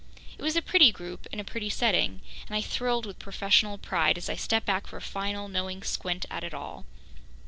It 0.35 0.41
was 0.41 0.55
a 0.55 0.63
pretty 0.63 0.91
group 0.91 1.27
in 1.31 1.39
a 1.39 1.43
pretty 1.43 1.69
setting, 1.69 2.21
and 2.47 2.55
I 2.55 2.61
thrilled 2.63 3.05
with 3.05 3.19
professional 3.19 3.77
pride 3.77 4.17
as 4.17 4.31
I 4.31 4.35
stepped 4.35 4.65
back 4.65 4.87
for 4.87 4.97
a 4.97 5.01
final, 5.01 5.47
knowing 5.47 5.83
squint 5.83 6.25
at 6.31 6.43
it 6.43 6.55
all. 6.55 6.85